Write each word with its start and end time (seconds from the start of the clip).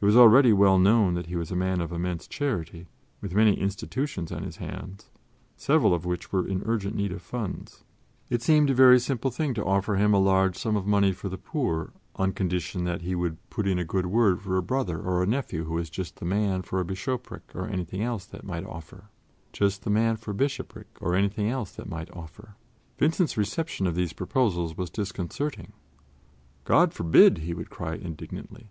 It 0.00 0.06
was 0.06 0.16
already 0.16 0.54
well 0.54 0.78
known 0.78 1.12
that 1.12 1.26
he 1.26 1.36
was 1.36 1.50
a 1.50 1.54
man 1.56 1.82
of 1.82 1.92
immense 1.92 2.26
charity, 2.26 2.86
with 3.20 3.34
many 3.34 3.52
institutions 3.60 4.32
on 4.32 4.44
his 4.44 4.56
hands, 4.56 5.10
several 5.58 5.92
of 5.92 6.06
which 6.06 6.32
were 6.32 6.48
in 6.48 6.62
urgent 6.64 6.96
need 6.96 7.12
of 7.12 7.20
funds. 7.20 7.84
It 8.30 8.40
seemed 8.40 8.70
a 8.70 8.74
very 8.74 8.98
simple 8.98 9.30
thing 9.30 9.52
to 9.52 9.62
offer 9.62 9.96
him 9.96 10.14
a 10.14 10.18
large 10.18 10.56
sum 10.56 10.74
of 10.74 10.86
money 10.86 11.12
for 11.12 11.28
the 11.28 11.36
poor 11.36 11.92
on 12.16 12.32
condition 12.32 12.84
that 12.84 13.02
he 13.02 13.14
would 13.14 13.36
put 13.50 13.68
in 13.68 13.78
a 13.78 13.84
good 13.84 14.06
word 14.06 14.40
for 14.40 14.56
a 14.56 14.62
brother 14.62 14.98
or 14.98 15.22
a 15.22 15.26
nephew 15.26 15.64
who 15.64 15.74
was 15.74 15.90
just 15.90 16.16
the 16.16 16.24
man 16.24 16.62
for 16.62 16.80
a 16.80 16.84
bishopric 16.86 17.42
or 17.54 17.68
anything 17.68 18.00
else 18.00 18.24
that 18.24 18.44
might 18.46 18.64
offer. 18.64 19.10
Vincent's 19.52 20.16
reception 23.36 23.86
of 23.86 23.94
these 23.94 24.14
proposals 24.14 24.78
was 24.78 24.88
disconcerting. 24.88 25.74
"God 26.64 26.94
forbid!" 26.94 27.36
he 27.36 27.52
would 27.52 27.68
cry 27.68 27.96
indignantly. 27.96 28.70